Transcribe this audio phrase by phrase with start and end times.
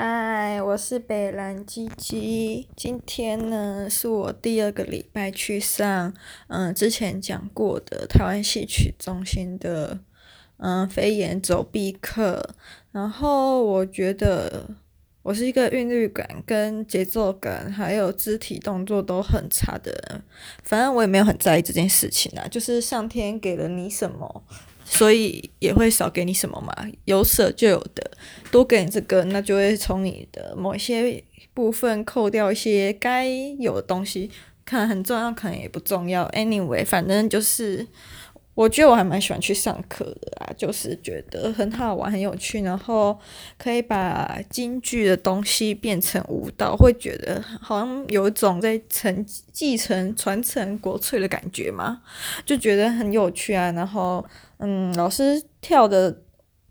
[0.00, 2.68] 嗨，我是北兰鸡鸡。
[2.76, 6.14] 今天呢，是我第二个礼拜去上，
[6.46, 9.98] 嗯，之前讲过的台湾戏曲中心的，
[10.58, 12.54] 嗯，飞檐走壁课。
[12.92, 14.68] 然后我觉得
[15.22, 20.22] 我是一个韵律感、跟节奏感，还有肢体动作都很差的人。
[20.62, 24.44] 反正我也没有很在意这件事情啊，就是上天给了你什么。
[24.90, 26.74] 所以也会少给你什么嘛，
[27.04, 28.10] 有舍就有得，
[28.50, 34.30] 多给你这个，那就会从你的某些部分扣掉一些该有的东西，
[34.64, 36.26] 可能很重要，可能也不重要。
[36.30, 37.86] Anyway，反正就是，
[38.54, 43.18] 我觉得我还蛮喜欢去上课的啊，就是觉得很好玩，很有趣，然后
[43.58, 52.00] 可以把京剧的东西变成舞蹈，会觉得好像有一种在承继承、传承国粹的感觉嘛，
[52.46, 54.24] 就觉得很有趣啊，然后。
[54.58, 56.22] 嗯，老师跳的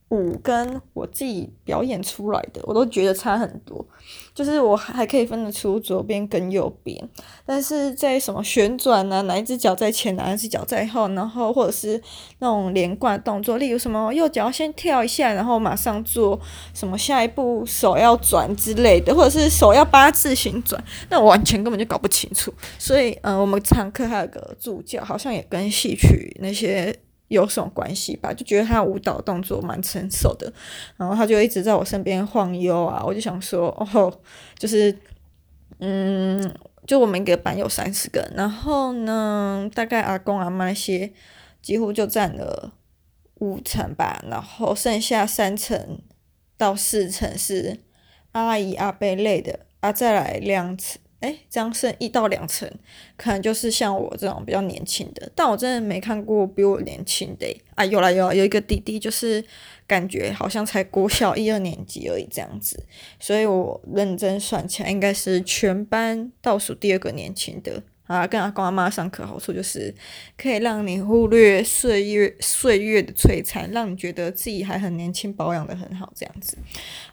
[0.09, 3.85] 舞跟我自己表演出来的，我都觉得差很多。
[4.33, 7.09] 就是我还可以分得出左边跟右边，
[7.45, 12.01] 但是在什么旋转啊，哪一只脚在前，哪一只脚在后，然后或者是
[12.39, 16.39] 那种连贯动作，例如什么右脚先跳一下，然后马上做
[16.73, 22.53] 什么下一步手要转之类的，或者是手要八字形转，那我完全根本就搞不清楚。
[22.79, 26.97] 所以，嗯，我们这堂课还有个助教，好像也跟戏曲那些。
[27.29, 28.33] 有什么关系吧？
[28.33, 30.51] 就觉得他舞蹈动作蛮成熟的，
[30.95, 34.19] 然后他就一直在我身边晃悠啊，我就想说，哦，
[34.57, 34.97] 就是，
[35.79, 36.53] 嗯，
[36.85, 41.11] 就我们一个班有三十个，然后呢，大概阿公阿妈那些
[41.61, 42.71] 几乎就占了
[43.35, 45.99] 五成吧，然后剩下三成
[46.57, 47.79] 到四成是
[48.31, 51.01] 阿姨阿伯类的，啊，再来两成。
[51.19, 52.71] 哎，这样剩一到两成，
[53.15, 57.47] 可能就是像我这种比较年轻的，但我真的没看过比我年轻的。
[57.73, 59.43] 啊，有啦有啦，有一个弟弟，就是
[59.87, 62.83] 感觉好像才国小一二年级而已这样子，
[63.19, 67.81] 所以我认真算起来，应该是全班倒数第二个年轻的。
[68.05, 69.93] 啊，跟阿公阿妈上课好处就是
[70.37, 76.57] 可以让你忽略岁月岁月的摧残，让你觉得自己还很年轻，保养得很好这样子。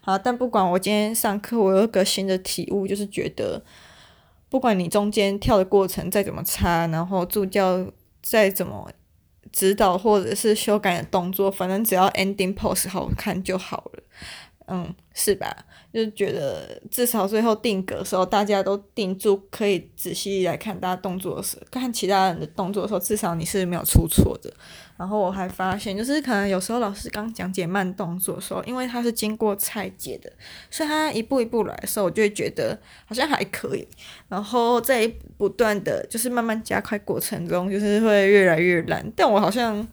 [0.03, 3.65] 好，但不管我今天上课，我有个新的体悟，就是觉得。
[4.55, 7.85] 不管你中间跳的过程再怎么差，然后助教
[8.23, 8.89] 再怎么
[9.51, 14.04] 指导或者是修改的动作，反正只要 ending pose 好看就好了，
[14.67, 15.55] 嗯，是吧？
[15.93, 24.53] 就觉得至少最后定格的时候，大家都定住，可以仔细来看大家动作的时候，看其他人的动作的时候，至少你是没有出错的。
[24.97, 30.33] 然后我还发现，就是可能有时候老师刚讲解慢动作的时候，因为他是经过拆解的，
[30.71, 33.87] 所以他一步一步来的时候，我就会觉得好像还可以。
[34.29, 39.05] 然后在不断的就是慢慢加快过程中，就是会越来越烂。
[39.15, 39.87] 但我好像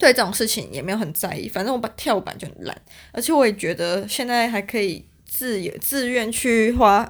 [0.00, 2.76] 对这种事情也没有很在意，反正我把跳板就很烂，
[3.12, 7.08] 而且我也觉得现在还可以自由自愿去花。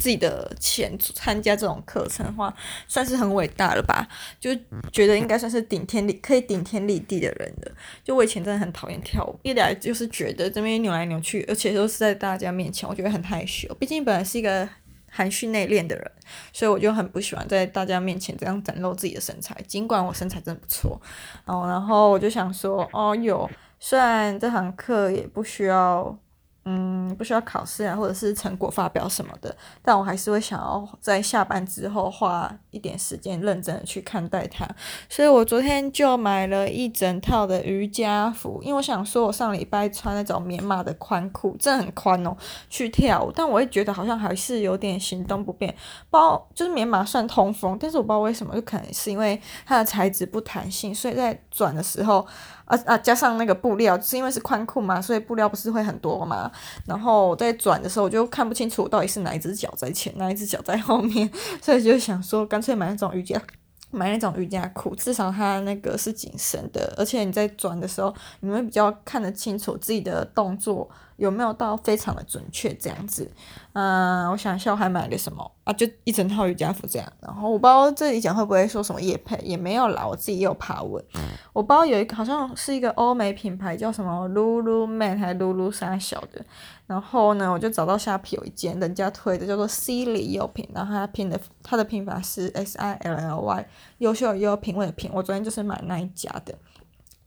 [0.00, 2.50] 自己的钱参加这种课程的话，
[2.88, 4.08] 算是很伟大了吧？
[4.40, 4.50] 就
[4.90, 7.72] 觉得应该算是顶天立可以顶天立地的人了。
[8.02, 13.68] 就我以前真的很讨厌跳舞，一来就是觉得这边扭来扭去，而且都是在大家面前，我觉得很害羞。
[13.74, 14.66] 毕竟本来是一个
[15.10, 16.12] 含蓄内敛的人，
[16.52, 19.54] 所以我就很不喜欢在大家面前这样展露自己的身材。
[19.66, 21.00] 尽管我身材真的不错，
[21.44, 26.18] 哦，然后我就想说，哦有，虽然这堂课也不需要。
[26.64, 34.68] 嗯，不需要考试啊，或者是成果发表什么的，但我还是会想要在下班之后花一点时间认真的去看待它。
[35.08, 42.36] 所以我昨天就买了一整套的瑜伽服，因为我想说，我上礼拜穿那种棉麻的宽裤，真的很宽哦，
[42.68, 45.74] 去跳舞，但我会觉得好像还是有点行动不便。
[46.10, 52.26] 包就是棉麻算通风，但是我不知道为什么，就可能是因为它的材质不弹性，所以在转的时候。
[52.70, 52.96] 啊啊！
[52.98, 56.50] 加上那个布料，是因为是宽裤嘛，所以布料不是会很多嘛。
[56.86, 61.28] 然后在转的时候，我就看不清楚到底是哪一只脚在前，哪一只脚在后面，
[61.60, 63.42] 所以就想说，干脆买那种瑜伽，
[63.90, 70.88] 买那种瑜伽裤，至少它那个是紧身的，而且你在转的时候，你会比较看得清楚自己的动作。
[71.20, 73.30] 有没有到非常的准确这样子？
[73.74, 75.72] 嗯，我想一下，我还买了什么啊？
[75.74, 77.12] 就一整套瑜伽服这样。
[77.20, 80.04] 然后我不知道这里讲会不会说什么夜配，也没有啦。
[80.04, 81.04] 我自己也有爬文，
[81.52, 86.44] 我不知道有一个好像是一个欧美品牌叫什么 Lululemon 还是 Lulu 啥小的。
[86.86, 93.66] 然后呢，我就找到下皮有一件人家推的叫做 Silly 优品，然后它拼的它的拼法是 S I L L Y，
[93.98, 95.10] 优秀优品味的品。
[95.14, 96.52] 我昨天就是买那一家的。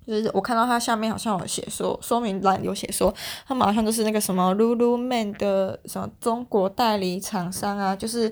[0.05, 3.13] 就是我看到它下面好像有写说，说明栏有写说，
[3.47, 8.27] 他马上就是那个什么 Lululemon 的什么中国代理厂商啊，就是，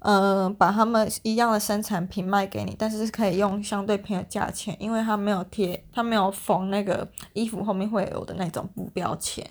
[0.00, 9.44] 嗯、呃，把他们一样的生产品卖给你，但是可以用相对便宜的价钱，因为它没有贴，它没有缝那个衣服后面会有的那种布标签。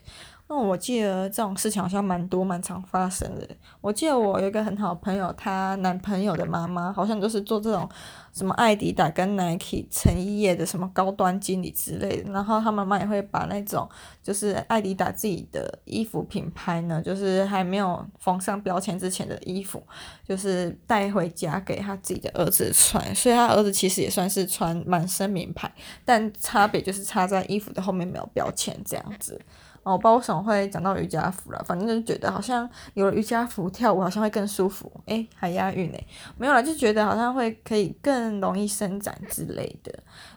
[0.56, 3.48] 那我记得这种事情好像蛮多蛮常发生的。
[3.82, 7.90] 我记得我有一个很好朋友，她男朋友的妈妈好像就是做这种
[8.34, 12.32] 什么爱迪达跟 Nike 成衣业的什么高端经理之类的。
[12.32, 13.90] 然后他妈妈也会把那种
[14.22, 19.82] 就是爱迪达自己的衣服品牌呢，就是还没有缝上标签之前的衣服，
[20.24, 23.04] 就是带回家给他自己的儿子穿。
[23.16, 25.74] 所以他儿子其实也算是穿满身名牌，
[26.06, 29.42] 但差别就是差在衣服的后面没有标签这样子。
[29.84, 36.08] 哦，我不知道为什么会讲到瑜伽服了，反正就是觉得好像有了瑜伽服跳舞好像会更舒服，诶，还押韵诶，
[36.38, 39.94] 没有啦，就觉得好像会可以更容易伸展之类的。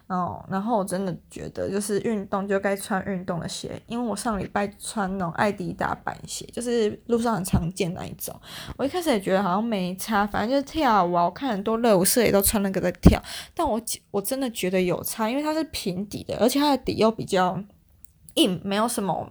[0.07, 8.33] 哦，然后我真的觉得就是运动就该穿运动的鞋，因为我上礼拜穿那种爱迪达板鞋，就是路上很常见那一种。
[8.77, 13.21] 我一开始也觉得好像没差，反正就是跳舞啊，我看很多热舞社也都穿那个在跳，
[13.53, 17.61] 但我我真的觉得有差，因为它是平底的，而且它的底又比较。
[18.37, 19.29] 硬，没有什么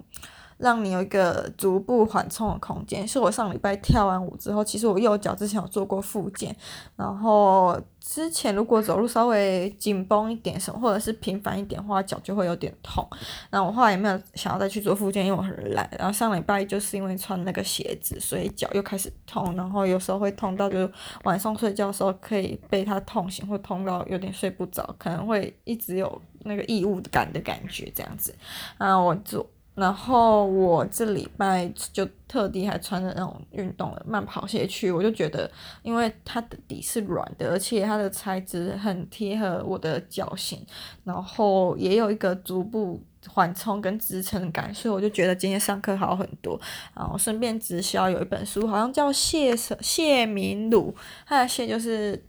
[0.59, 3.07] 让你有一个逐步缓冲的空间。
[3.07, 6.55] 是我上礼拜跳完舞之后，其实我右脚之前有做过复健，
[6.97, 13.07] 然后之前如果走路稍微紧绷一点什么，或者是频繁一点的话，脚就会有点痛。
[13.51, 15.89] 然后我后来也没有想要再去做复健，因为我很懒。
[15.99, 20.93] 然后上礼拜就是因为穿那个鞋子，所以脚又开始痛，然后有时候会痛到就是
[21.25, 26.21] 晚上睡觉的时候可以被它痛醒，或痛到有点睡不着，可能会一直有。
[26.49, 28.33] 那个异物感的感觉，这样子，
[28.79, 29.45] 啊，我做，
[29.77, 35.49] 然后我这礼拜就特地还穿着那种运动的慢跑鞋去，我就觉得，
[35.83, 40.67] 因为它的底是软的，而且它的材质很贴合我的脚型，
[41.05, 46.61] 然后也有一个足部缓冲跟支撑感，所以我就觉得今天上课好很多。
[46.97, 50.93] 然后顺便直销有一本书，好像叫谢谢明儒，
[51.27, 52.25] 它的谢就是。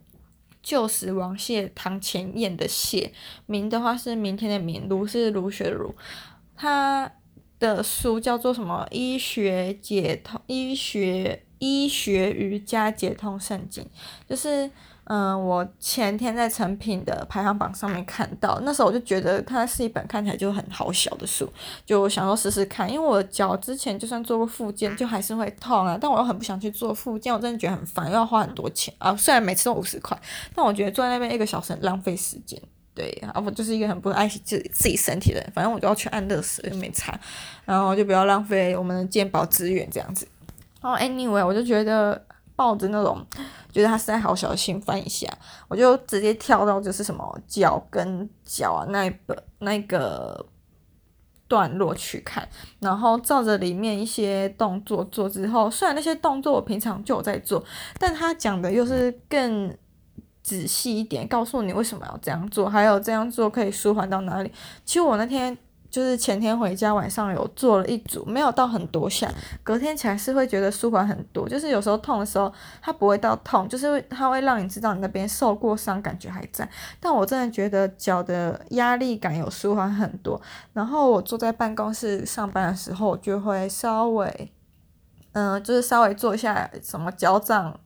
[0.64, 3.10] 旧时王谢堂前燕的谢，
[3.46, 5.96] 明的话是明天的明，儒是儒学的儒。
[6.58, 7.10] 他
[7.60, 8.86] 的书叫做什么？
[8.92, 13.86] 医学解通，医学医学瑜伽解通圣经，
[14.28, 14.70] 就是。
[15.10, 21.50] 嗯，我前天在诚品的排行榜上面看到，那时候我就觉得它是一本看起来就很好小的书，
[21.86, 29.16] 就想说试试看，因为我脚之前就算做过复健，就还是会痛啊，但我又很不想去做复健，我真的觉得很烦，又要花很多钱啊。
[29.16, 30.20] 虽然每次都五十块，
[30.54, 32.62] 但我觉得坐在那边一个小时浪费时间。
[32.98, 37.18] 对，啊，我就是一个很不爱惜自己自己身体的人，反正我就要去安乐死，又没差，
[37.64, 40.28] 然后就不要浪费我们的健保资源这样子。
[40.82, 42.22] 然后 anyway，我就觉得。
[42.58, 43.24] 抱着那种
[43.72, 45.32] 觉得他实在好小心翻一下，
[45.68, 50.44] 我就直接跳到就是什么脚跟脚啊那一个那个
[51.48, 57.64] 段落去看，然后照着里面一些动作做之后，虽然那些动作我平常就有在做，
[58.00, 59.72] 但他讲的又是更
[60.48, 64.50] 仔细一点，告诉你为什么要这样做，还有这样做可以舒缓到哪里。
[64.86, 65.58] 其实我那天。
[65.90, 69.28] 就是前天回家晚上有做了一组，没有到很多下，
[69.64, 71.48] 隔天起来是会觉得舒缓很多。
[71.48, 76.70] 就是有时候痛的时候，它不会到痛，就是它会让你知道你那边受过伤，感觉还在。
[77.00, 80.40] 但我真的觉得脚的压力感有舒缓很多。
[80.74, 84.52] 然后我坐在办公室上班的时候，就会稍微，
[85.32, 87.80] 嗯、就是稍微做一下什么脚掌。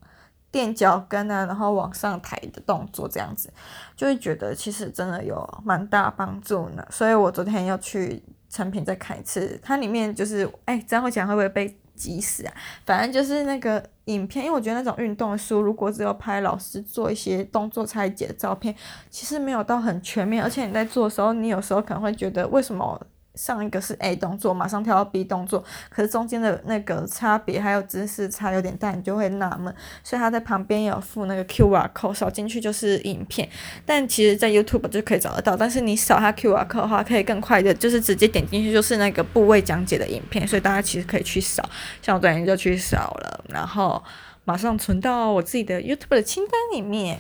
[0.52, 3.52] 垫脚跟啊，然后往上抬的动作，这样子
[3.96, 6.86] 就会觉得其实真的有蛮大帮助呢。
[6.90, 12.54] 所以我昨天要去诚品再看一次，它里面就是，哎，这样会讲会不会被挤死啊？
[12.86, 18.76] 反正就是那个影片，因为我觉得那种运动的书，如果只有拍老师做一些动作拆解的照片，
[19.10, 23.00] 其实没有到很全面，而且你在做的时候，你有时候可能会觉得为什么？
[23.36, 29.74] 上一个是 A 动作，马上跳到 B 动作，可是中间的那个差别还有姿势差有点大，你就会纳闷。
[30.04, 33.48] 所以他在旁边有附那个 QR code，扫进去就是影片。
[33.86, 40.46] 但其实，在 YouTube 就可以找得到，但是你扫他 QR code 的话，可以更快的，就是直接点进去就是那个部位讲解的影片。
[40.46, 41.64] 所以大家其实可以去扫，
[42.02, 44.04] 像我昨天就去扫了，然后
[44.44, 47.20] 马上存到我自己的 YouTube 的清单里面。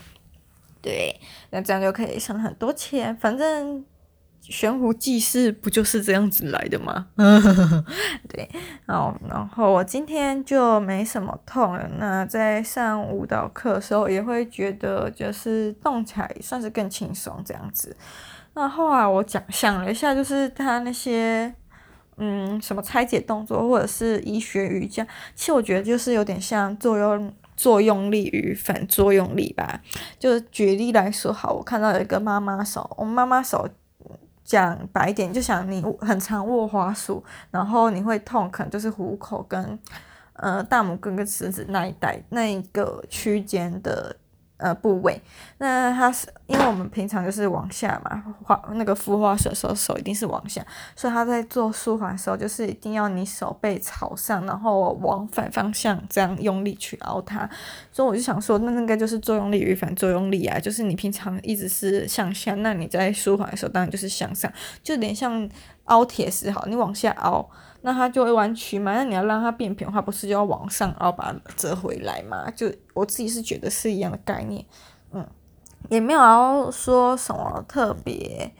[0.81, 1.19] 对，
[1.51, 3.85] 那这样就可以省很多钱，反正。
[4.41, 7.07] 悬壶济世不就是这样子来的吗？
[8.27, 8.49] 对，
[8.87, 11.87] 好，然后我今天就没什么痛了。
[11.97, 17.95] 那在上舞蹈课的时候，也会觉得就是动起来算是更轻松这样子。
[18.53, 21.53] 那后来我讲想了一下，就是他那些
[22.17, 29.79] 嗯什么拆解动作或者是医学瑜伽，其实我觉得就是有点像作用作用力与反作用力吧。
[30.19, 33.69] 就举例来说，好，我看到有一个妈妈手，我妈妈手。
[34.51, 39.79] 讲白一点，就想你很常握滑鼠，然后你会痛，可能就是虎口跟
[40.33, 44.13] 呃大拇哥跟食指那一带那一个区间的
[44.61, 45.19] 呃部位。
[45.57, 50.65] 那它是因为我们平常就是往下嘛，画那个敷画的时候手一定是往下，
[50.95, 57.49] 所以他在做舒缓的时候，就是一定要你手背朝上，然后往反方向这样用力去凹它。
[57.91, 64.51] 所以我就想说，那应该就是作用力与反作用力啊，就是你平常一直是向下，那你在舒缓的时候当然就是向上，
[64.83, 65.49] 就有点像
[65.85, 67.49] 凹铁丝好，你往下凹。
[67.83, 72.49] 那它就会弯曲嘛，那你要让它变平的话，不是就要往上凹把它折回来嘛？
[72.51, 74.63] 就我自己是觉得是一样的概念，
[75.11, 75.27] 嗯，
[75.89, 78.53] 也没有要说什么特别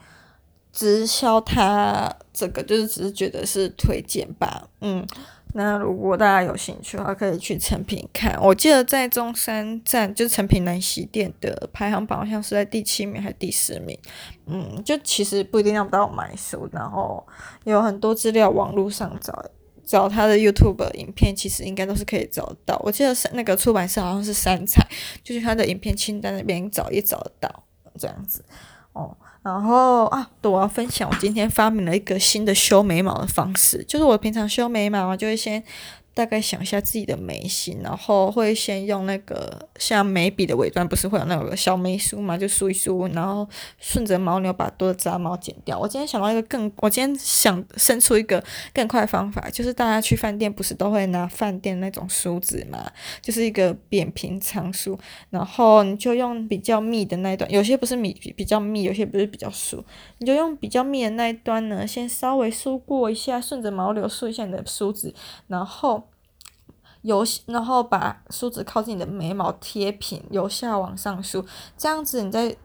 [0.72, 5.06] 直销它这个，就是只是觉得是推荐吧，嗯。
[5.54, 8.38] 那如果大家有兴趣的话，可以去诚品看。
[8.42, 13.98] 我记得在中山站，就是诚品南西店的排行榜，好像是在第七名还是第十名。
[14.46, 17.26] 嗯，就其实不一定要到买书，然后
[17.64, 19.44] 有很多资料，网络上找
[19.84, 22.80] 找他的 YouTube 影片，其实应该都是可以找得到。
[22.82, 24.82] 我记得是那个出版社好像是三彩，
[25.22, 27.64] 就是他的影片清单那边找也找得到
[27.98, 28.42] 这样子。
[28.94, 35.62] 哦，然后啊，对，我要分享，我今天发明了一个新的修眉毛的方式，就是我平常修眉毛啊，就会先。
[36.14, 45.78] 大概想一下自己的眉形，然后会先用那个像眉笔的尾端，不是会有那个小眉梳嘛，就梳一梳，然后顺着毛流把多的杂毛剪掉。
[45.78, 52.90] 我今天想到一个更， 我今天想生出一个更快的方法，就是大家去饭店不是都会拿饭店那种梳子嘛，
[53.22, 54.98] 就是一个扁平长梳，
[55.30, 59.82] 然后你就用比较密的那一端，有些不是密比较密，有些不是比较疏，
[60.18, 65.14] 你就用比较密的那一端呢，先稍微梳过一下，顺着毛流梳一下你的梳子，
[65.46, 66.02] 然后。
[67.02, 71.44] 由然后把梳子靠近你的眉毛贴平，由下往上梳，
[71.76, 72.56] 这样子你在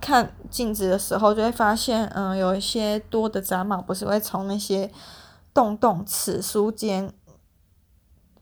[0.00, 4.90] 看镜子的时候就会发现，嗯，有一些多的杂毛不是会从那些
[5.54, 7.12] 洞洞、齿梳间。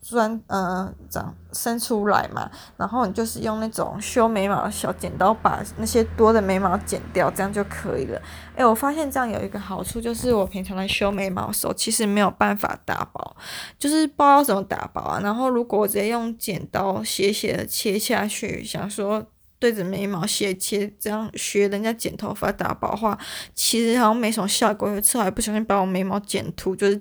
[0.02, 8.20] 钻呃长伸出来嘛，然后你就是用那种修眉毛的小剪刀把那些多的眉毛剪掉，这样就可以了。
[8.56, 13.36] 诶，我发现这样有一个好处，就是我平常在修眉毛的时候，其实没有办法打薄，
[13.78, 15.20] 就是不知道怎么打薄啊。
[15.22, 19.24] 然后如果我直接用剪刀斜斜的切下去，想说
[19.60, 23.16] 对着眉毛斜切，这样学人家剪头发打薄的话，
[23.54, 24.88] 其实好像没什么效果。
[24.88, 27.00] 有一次还不小心把我眉毛剪秃，就是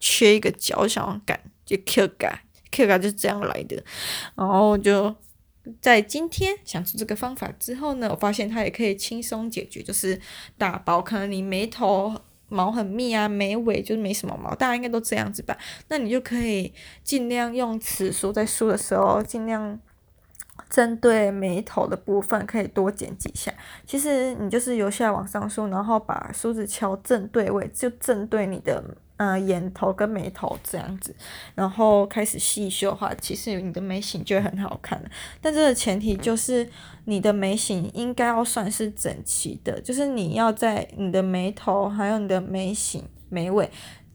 [0.00, 1.38] 缺一个角，我想要改。
[1.68, 3.76] 就 Q 感，Q 感就是这样来的。
[4.34, 5.14] 然后就
[5.82, 10.18] 在今天想出这个方法之后呢，我发现它也可以轻松解决，就是
[10.56, 11.02] 打薄。
[11.02, 15.58] 可能你眉头毛很密啊，眉尾就是没什么毛，大家应该都这样子吧？
[15.88, 16.72] 那你就可以
[17.04, 19.78] 尽量用齿梳，在梳的时候尽量
[20.70, 23.52] 针对眉头的部分可以多剪几下。
[23.86, 28.82] 其实你就是由下往上梳，然后把梳子敲正对位，就正对你的。
[29.18, 31.14] 嗯、眼头跟眉头这样子，
[31.54, 34.98] 然后开始细修的话，其实你的眉形就会很好看。
[35.42, 36.68] 但这个前提就是
[37.04, 43.68] 你的眉形应该要算是整齐的，就是你要在你的眉头还有你的眉形、眉尾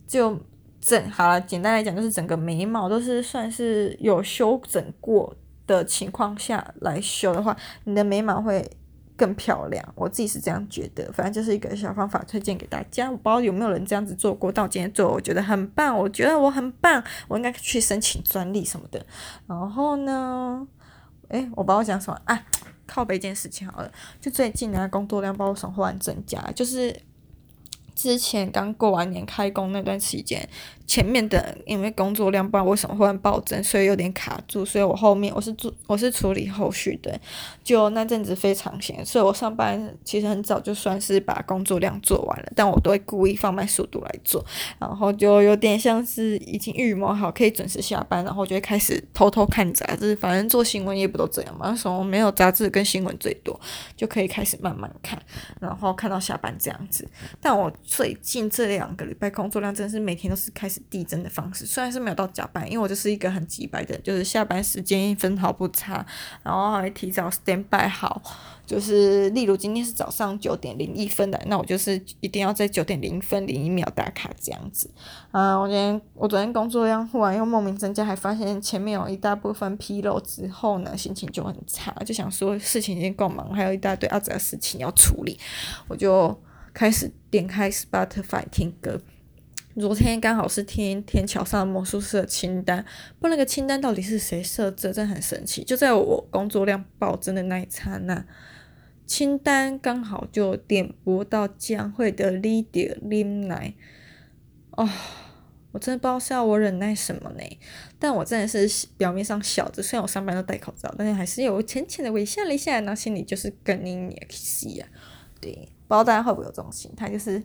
[0.08, 0.40] 就
[0.80, 1.40] 整好了。
[1.40, 5.36] 简单来讲，就是整个眉毛都是算是有修整过
[5.68, 8.66] 的情况下来修的话，你的眉毛会。
[9.16, 11.12] 更漂亮，我自己是这样觉得。
[11.12, 13.10] 反正就是一个小方法，推荐给大家。
[13.10, 15.98] 我不知道有没有人这样子做过，但我今天做，我觉得很棒。
[15.98, 19.06] 我觉得我很棒，我应该去申请专利什么的。
[19.48, 20.68] 然后呢，
[21.30, 22.46] 诶，我不知道讲什么啊？
[22.86, 26.96] 靠背一件事情好了，就最近呢，工作量不知道为什么忽然增加，就是
[27.96, 30.48] 之前刚过完年开工那段期间。
[30.86, 37.18] 前面的因为工作量不知道为什么忽然暴增，所以有点卡住，所以我后面我是做我是处理后续的，
[37.64, 44.44] 就那阵子非常闲，所以我上班其实很早就算是把工作量做完了，但我都会故意放慢速度来做，
[44.78, 53.58] 然后就有点像是已经预谋好可以准时下班，然后就会开始偷偷看杂志，反正做新闻业不都这样嘛，什么没有杂志跟新闻最多，
[53.96, 55.18] 就可以开始慢慢看，
[55.62, 57.08] 然后看到下班这样子。
[57.40, 60.82] 但我最近这两个礼拜工作量真的是每天都是开始。
[60.90, 66.06] 递增的方式，虽然是没有到加班，因为我就是一个很急白的，就是下班时间分毫不差，
[66.44, 68.22] 然后还提早 stand by 好，
[68.66, 74.88] 就是例如今天是早上九点零一分的，那我就是一定要在九点零分零一秒打卡这样子。
[75.32, 85.40] 啊，我今天我昨天工作量忽然又莫名增加，还发现前面有一大部分纰漏之后呢，心情就很差，就想说事情已经够忙，还有一大堆阿杂的事情要处理，
[85.88, 86.40] 我就
[86.74, 89.00] 开始点开 Spotify 听歌。
[89.76, 92.86] 昨天刚好是听天桥上的魔术师的清单，
[93.20, 95.64] 不那个清单到底是谁设置，真的很神奇。
[95.64, 98.26] 就在我工作量暴增的那一刹那，
[99.08, 103.74] 清单刚好就点播到江蕙的《你着忍耐》
[104.84, 104.88] 哦，
[105.72, 107.44] 我真的不知道是要我忍耐什么呢？
[107.98, 114.88] 但我真的是表面上笑着，虽然我上班都戴口罩，但是还是有浅浅的微笑了一下，然后心里就是更硬也气啊。
[115.42, 117.44] 对，不知道大家会不会有这种心态，就是，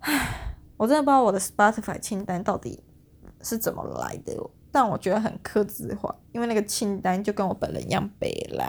[0.00, 2.82] 唉，我真的不知道我的 Spotify 清单到底
[3.42, 4.34] 是怎么来的，
[4.72, 8.68] 但我觉得很客制化，因为那个清单就跟我本人一样北烂，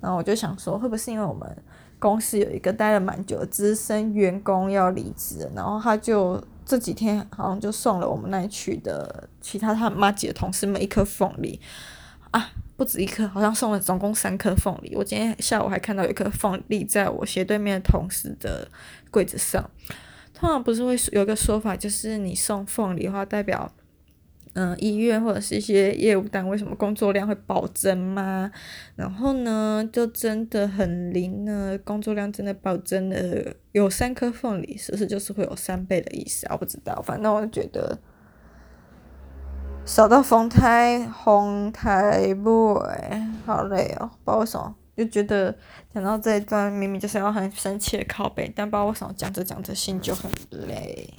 [0.00, 1.64] 然后我就想说，会不会是因为我们
[1.98, 11.60] 公司有一个待了蛮久的资深员工要离职，然后他就这几天好像就送了我们那一区的其他他妈几的同事们一颗凤梨
[12.30, 12.52] 啊。
[12.76, 14.94] 不止一颗，好像送了总共三颗凤梨。
[14.94, 18.68] 我今天下午还看到有一颗凤梨在我斜对面同事的
[19.10, 19.68] 柜子上。
[20.32, 23.68] 通常不是会有个说法，就是你送凤梨的话，代表
[24.52, 28.48] 嗯医院或者是一些业务单位什么工作量会暴增吗？
[28.94, 33.56] 然后呢，就真的很灵呢，工作量真的暴增了。
[33.72, 36.46] 有三颗凤梨，是不是就是会有三倍的意思？
[36.50, 37.98] 我不知道，反正我就觉得。
[39.88, 45.52] 扫到风台风台不诶，好累哦，不知道为什么，就觉得
[45.94, 51.14] 讲到这一段明明就是要很生气的靠背，但不知道为什么讲着讲着心就很累。